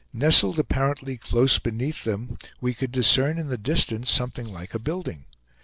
[0.13, 5.25] Nestled apparently close beneath them, we could discern in the distance something like a building.